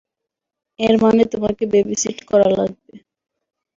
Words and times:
এর 0.79 0.95
মানে 1.03 1.23
তোমাকে 1.33 1.63
বেবিসিট 1.73 2.17
করা 2.29 2.47
লাগবে। 2.57 2.93